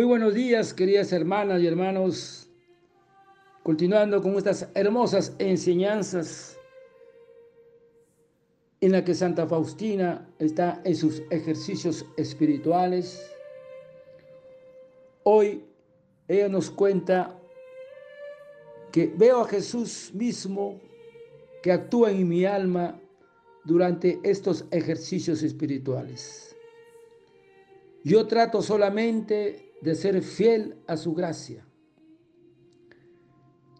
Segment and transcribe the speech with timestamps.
[0.00, 2.48] Muy buenos días, queridas hermanas y hermanos.
[3.62, 6.58] Continuando con estas hermosas enseñanzas
[8.80, 13.30] en la que Santa Faustina está en sus ejercicios espirituales.
[15.24, 15.66] Hoy
[16.28, 17.38] ella nos cuenta
[18.92, 20.80] que veo a Jesús mismo
[21.62, 22.98] que actúa en mi alma
[23.64, 26.56] durante estos ejercicios espirituales.
[28.02, 31.66] Yo trato solamente de ser fiel a su gracia.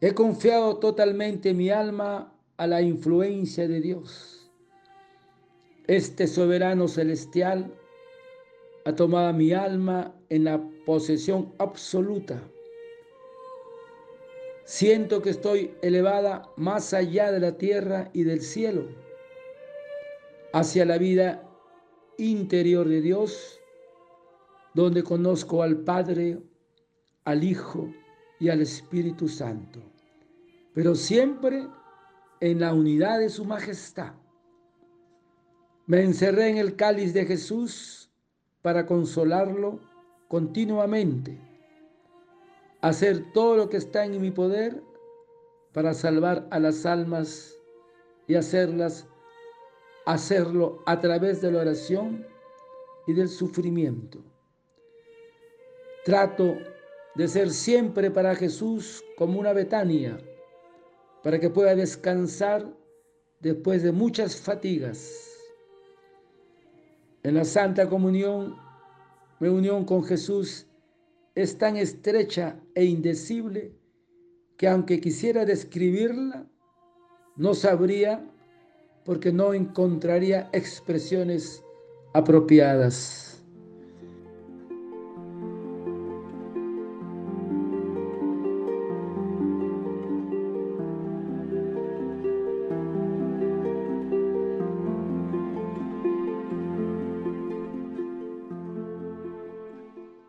[0.00, 4.50] He confiado totalmente mi alma a la influencia de Dios.
[5.86, 7.72] Este soberano celestial
[8.84, 12.42] ha tomado mi alma en la posesión absoluta.
[14.64, 18.88] Siento que estoy elevada más allá de la tierra y del cielo,
[20.52, 21.48] hacia la vida
[22.18, 23.60] interior de Dios
[24.76, 26.38] donde conozco al Padre,
[27.24, 27.88] al Hijo
[28.38, 29.80] y al Espíritu Santo,
[30.74, 31.66] pero siempre
[32.40, 34.12] en la unidad de su majestad.
[35.86, 38.10] Me encerré en el cáliz de Jesús
[38.60, 39.80] para consolarlo
[40.28, 41.40] continuamente,
[42.82, 44.82] hacer todo lo que está en mi poder
[45.72, 47.56] para salvar a las almas
[48.26, 49.06] y hacerlas
[50.04, 52.26] hacerlo a través de la oración
[53.06, 54.22] y del sufrimiento.
[56.06, 56.56] Trato
[57.16, 60.16] de ser siempre para Jesús como una Betania,
[61.24, 62.72] para que pueda descansar
[63.40, 65.36] después de muchas fatigas.
[67.24, 68.54] En la Santa Comunión,
[69.40, 70.68] mi unión con Jesús
[71.34, 73.72] es tan estrecha e indecible
[74.56, 76.46] que aunque quisiera describirla,
[77.34, 78.24] no sabría
[79.04, 81.64] porque no encontraría expresiones
[82.14, 83.35] apropiadas.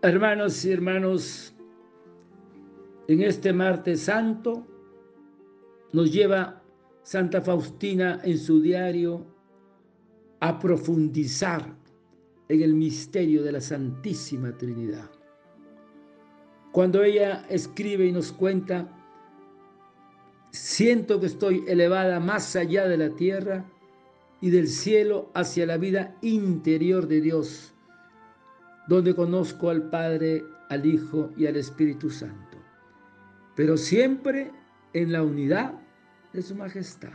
[0.04, 1.56] Hermanos y hermanos,
[3.08, 4.64] en este martes santo
[5.92, 6.62] nos lleva
[7.02, 9.26] Santa Faustina en su diario
[10.40, 11.76] a profundizar
[12.48, 15.10] en el misterio de la Santísima Trinidad.
[16.72, 18.88] Cuando ella escribe y nos cuenta,
[20.52, 23.66] siento que estoy elevada más allá de la tierra
[24.42, 27.74] y del cielo hacia la vida interior de Dios
[28.88, 32.58] donde conozco al Padre, al Hijo y al Espíritu Santo,
[33.56, 34.52] pero siempre
[34.94, 35.74] en la unidad
[36.34, 37.14] de su majestad.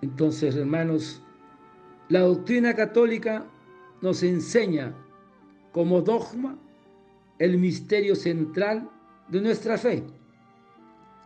[0.00, 1.22] Entonces, hermanos,
[2.08, 3.44] la doctrina católica
[4.00, 4.94] nos enseña
[5.72, 6.58] como dogma
[7.38, 8.88] el misterio central
[9.28, 10.04] de nuestra fe,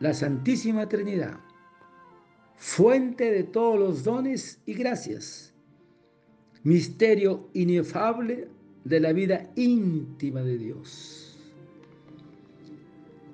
[0.00, 1.38] la Santísima Trinidad,
[2.56, 5.51] fuente de todos los dones y gracias
[6.64, 8.48] misterio inefable
[8.84, 11.38] de la vida íntima de Dios.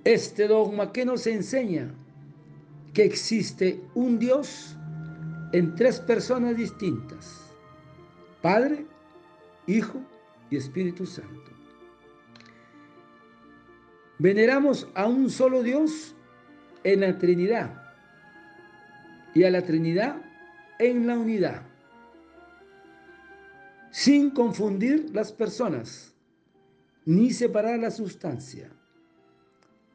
[0.05, 1.93] Este dogma que nos enseña
[2.95, 4.77] que existe un Dios
[5.53, 7.55] en tres personas distintas,
[8.41, 8.87] Padre,
[9.67, 10.01] Hijo
[10.51, 11.51] y Espíritu Santo.
[14.19, 16.15] Veneramos a un solo Dios
[16.83, 17.83] en la Trinidad
[19.35, 20.17] y a la Trinidad
[20.79, 21.68] en la unidad
[23.91, 26.15] sin confundir las personas,
[27.05, 28.71] ni separar la sustancia,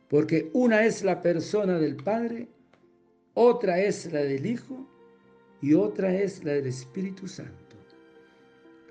[0.10, 2.48] porque una es la persona del Padre,
[3.34, 4.88] otra es la del Hijo
[5.62, 7.76] y otra es la del Espíritu Santo.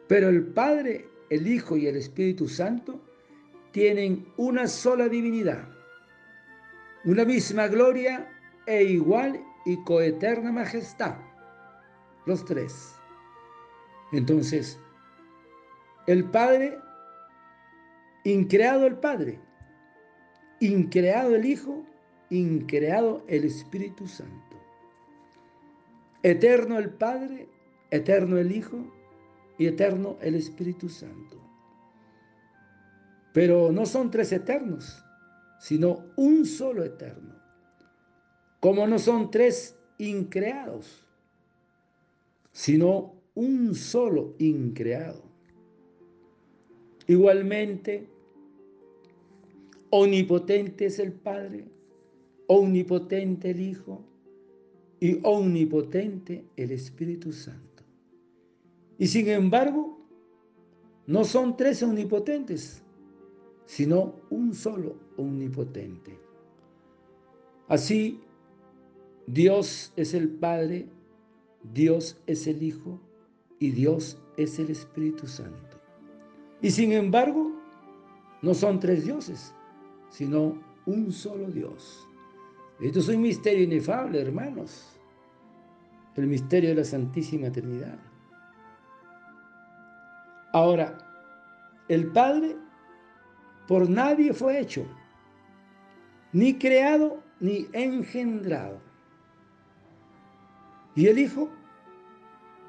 [0.09, 3.01] Pero el Padre, el Hijo y el Espíritu Santo
[3.73, 5.69] tienen una sola divinidad,
[7.05, 8.29] una misma gloria
[8.67, 11.17] e igual y coeterna majestad,
[12.27, 12.95] los tres.
[14.13, 14.79] Entonces,
[16.07, 16.79] el Padre,
[18.25, 19.39] increado el Padre,
[20.61, 21.85] increado el Hijo,
[22.31, 24.57] increado el Espíritu Santo.
[26.23, 27.49] Eterno el Padre,
[27.91, 28.79] eterno el Hijo
[29.59, 31.39] y eterno el Espíritu Santo.
[33.33, 35.05] Pero no son tres eternos,
[35.59, 37.35] sino un solo eterno.
[38.61, 41.07] Como no son tres increados,
[42.53, 45.32] sino un solo increado.
[47.07, 48.07] Igualmente,
[49.91, 51.65] omnipotente es el Padre,
[52.47, 54.03] omnipotente el Hijo
[55.01, 57.83] y omnipotente el Espíritu Santo.
[58.99, 59.99] Y sin embargo,
[61.07, 62.83] no son tres omnipotentes,
[63.67, 66.19] sino un solo omnipotente.
[67.69, 68.21] Así,
[69.27, 70.87] Dios es el Padre,
[71.73, 73.01] Dios es el Hijo
[73.59, 75.72] y Dios es el Espíritu Santo.
[76.63, 77.53] Y sin embargo,
[78.41, 79.53] no son tres dioses,
[80.11, 82.09] sino un solo Dios.
[82.81, 84.99] Esto es un misterio inefable, hermanos.
[86.17, 87.99] El misterio de la Santísima Trinidad.
[90.53, 90.99] Ahora,
[91.89, 92.57] el Padre
[93.67, 94.85] por nadie fue hecho,
[96.33, 98.81] ni creado, ni engendrado.
[100.95, 101.49] Y el Hijo,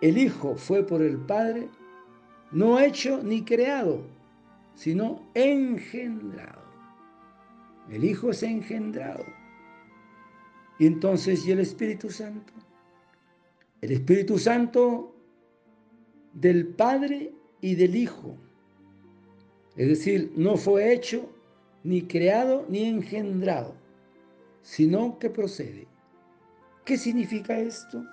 [0.02, 1.70] el Hijo fue por el Padre,
[2.54, 4.04] no hecho ni creado,
[4.76, 6.62] sino engendrado.
[7.90, 9.26] El Hijo es engendrado.
[10.80, 12.54] Y entonces, ¿y el Espíritu Santo?
[13.82, 15.16] El Espíritu Santo
[16.34, 18.38] del Padre y del Hijo.
[19.76, 21.30] Es decir, no fue hecho,
[21.84, 23.76] ni creado, ni engendrado,
[24.62, 25.88] sino que procede.
[26.86, 28.04] ¿Qué significa esto?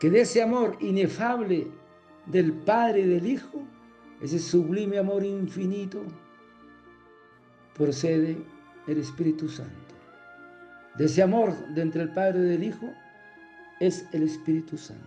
[0.00, 1.68] Que de ese amor inefable
[2.30, 3.62] del Padre y del Hijo,
[4.20, 6.02] ese sublime amor infinito,
[7.74, 8.36] procede
[8.86, 9.94] el Espíritu Santo.
[10.96, 12.92] De ese amor de entre el Padre y el Hijo
[13.80, 15.04] es el Espíritu Santo.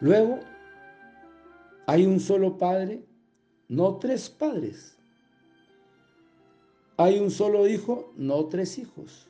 [0.00, 0.40] Luego,
[1.86, 3.04] hay un solo Padre,
[3.68, 4.96] no tres padres.
[6.96, 9.28] Hay un solo Hijo, no tres hijos.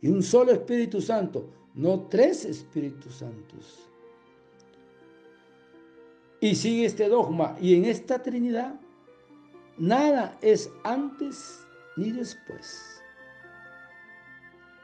[0.00, 3.88] Y un solo Espíritu Santo, no tres Espíritus Santos.
[6.44, 7.56] Y sigue este dogma.
[7.58, 8.78] Y en esta Trinidad,
[9.78, 13.02] nada es antes ni después.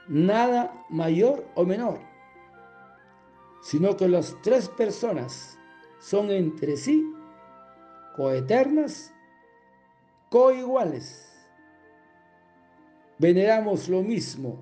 [0.09, 1.99] Nada mayor o menor,
[3.61, 5.59] sino que las tres personas
[5.99, 7.05] son entre sí
[8.17, 9.13] coeternas,
[10.31, 11.31] coiguales.
[13.19, 14.57] Veneramos lo mismo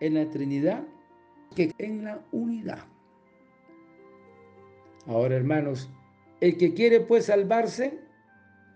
[0.00, 0.82] en la Trinidad
[1.54, 2.84] que en la unidad.
[5.06, 5.88] Ahora, hermanos,
[6.40, 7.98] el que quiere pues salvarse,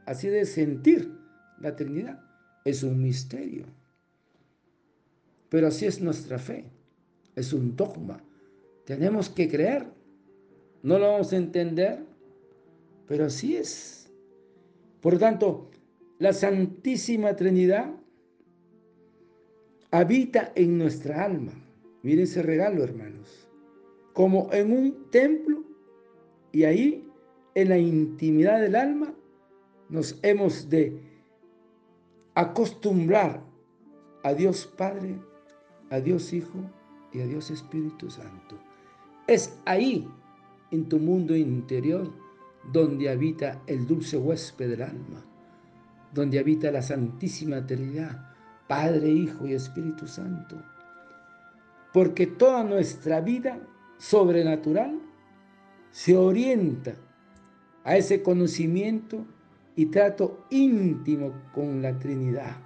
[0.06, 1.12] así de sentir
[1.60, 2.20] la Trinidad,
[2.64, 3.66] es un misterio.
[5.48, 6.64] Pero así es nuestra fe,
[7.36, 8.22] es un dogma.
[8.84, 9.86] Tenemos que creer.
[10.82, 12.04] No lo vamos a entender,
[13.06, 14.10] pero así es.
[15.00, 15.70] Por lo tanto,
[16.18, 17.94] la Santísima Trinidad
[19.90, 21.52] habita en nuestra alma.
[22.02, 23.48] Miren ese regalo, hermanos.
[24.12, 25.64] Como en un templo
[26.50, 27.08] y ahí,
[27.54, 29.12] en la intimidad del alma,
[29.88, 31.00] nos hemos de
[32.34, 33.42] acostumbrar
[34.24, 35.18] a Dios Padre,
[35.90, 36.58] a Dios Hijo
[37.12, 38.58] y a Dios Espíritu Santo.
[39.26, 40.08] Es ahí,
[40.70, 42.10] en tu mundo interior,
[42.72, 45.22] donde habita el dulce huésped del alma,
[46.14, 48.34] donde habita la Santísima Trinidad,
[48.68, 50.62] Padre, Hijo y Espíritu Santo.
[51.92, 53.58] Porque toda nuestra vida
[53.98, 54.98] sobrenatural
[55.90, 56.94] se orienta
[57.84, 59.24] a ese conocimiento
[59.74, 62.56] y trato íntimo con la Trinidad,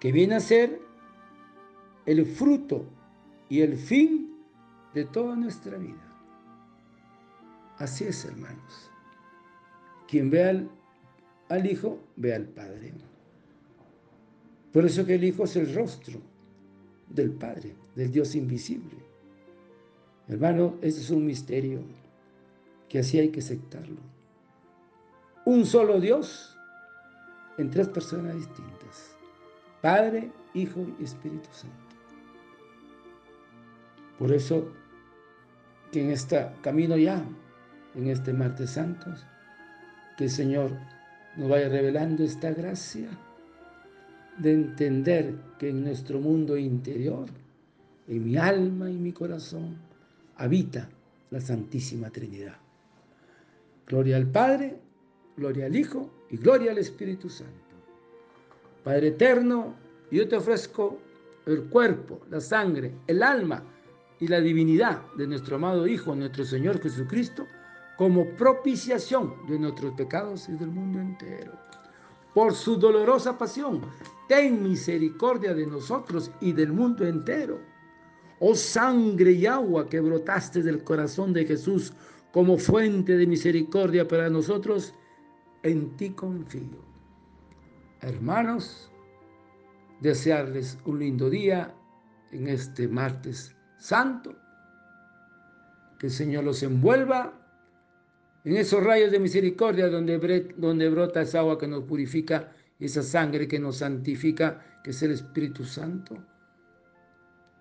[0.00, 0.80] que viene a ser
[2.06, 2.84] el fruto
[3.48, 4.34] y el fin
[4.94, 6.12] de toda nuestra vida.
[7.78, 8.90] Así es, hermanos.
[10.08, 10.70] Quien ve al,
[11.48, 12.92] al, Hijo, ve al Padre.
[14.72, 16.20] Por eso que el Hijo es el rostro
[17.08, 18.96] del Padre, del Dios invisible.
[20.28, 21.80] Hermano, ese es un misterio
[22.92, 23.96] que así hay que aceptarlo
[25.44, 26.56] un solo Dios
[27.58, 29.16] en tres personas distintas.
[29.80, 31.76] Padre, Hijo y Espíritu Santo.
[34.18, 34.68] Por eso
[35.90, 37.24] que en este camino ya,
[37.94, 39.26] en este martes santos,
[40.16, 40.70] que el Señor
[41.36, 43.08] nos vaya revelando esta gracia
[44.38, 47.26] de entender que en nuestro mundo interior,
[48.06, 49.76] en mi alma y mi corazón,
[50.36, 50.88] habita
[51.30, 52.61] la Santísima Trinidad.
[53.92, 54.80] Gloria al Padre,
[55.36, 57.76] gloria al Hijo y gloria al Espíritu Santo.
[58.82, 59.74] Padre eterno,
[60.10, 60.98] yo te ofrezco
[61.44, 63.62] el cuerpo, la sangre, el alma
[64.18, 67.46] y la divinidad de nuestro amado Hijo, nuestro Señor Jesucristo,
[67.98, 71.52] como propiciación de nuestros pecados y del mundo entero.
[72.32, 73.82] Por su dolorosa pasión,
[74.26, 77.60] ten misericordia de nosotros y del mundo entero
[78.44, 81.92] oh sangre y agua que brotaste del corazón de Jesús
[82.32, 84.94] como fuente de misericordia para nosotros,
[85.62, 86.82] en ti confío.
[88.00, 88.90] Hermanos,
[90.00, 91.72] desearles un lindo día
[92.32, 94.34] en este martes santo.
[96.00, 97.32] Que el Señor los envuelva
[98.44, 103.46] en esos rayos de misericordia donde, donde brota esa agua que nos purifica, esa sangre
[103.46, 106.31] que nos santifica, que es el Espíritu Santo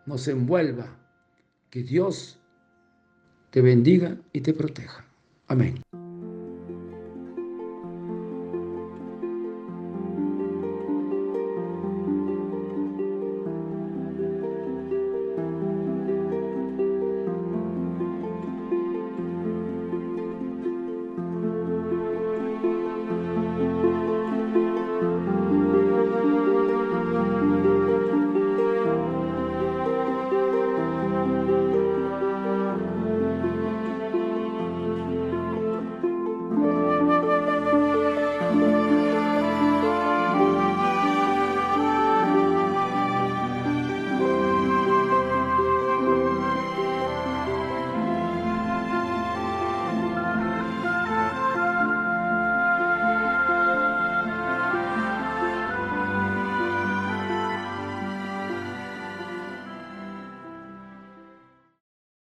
[0.05, 0.97] nos envuelva.
[1.69, 2.39] Que Dios
[3.49, 5.05] te bendiga y te proteja.
[5.47, 5.81] Amén.